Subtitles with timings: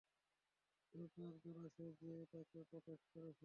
[0.93, 3.39] কেউ তো একজন আছে, যে তাকে প্রটেক্ট করছে।